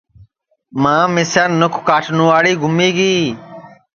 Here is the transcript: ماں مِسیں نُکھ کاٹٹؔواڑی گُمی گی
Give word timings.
ماں 0.81 1.03
مِسیں 1.13 1.49
نُکھ 1.59 1.79
کاٹٹؔواڑی 1.87 2.53
گُمی 2.61 2.89
گی 2.97 3.15